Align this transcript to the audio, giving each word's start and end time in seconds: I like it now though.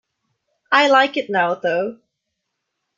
I 0.71 0.87
like 0.89 1.15
it 1.15 1.29
now 1.29 1.53
though. 1.53 1.99